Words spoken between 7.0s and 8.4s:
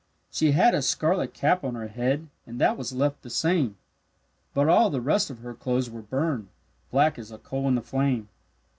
as a coal in the flame.